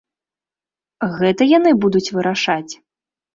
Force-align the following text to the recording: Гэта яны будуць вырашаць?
Гэта 1.19 1.43
яны 1.57 1.71
будуць 1.85 2.13
вырашаць? 2.17 2.73